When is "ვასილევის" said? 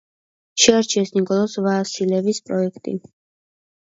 1.67-2.39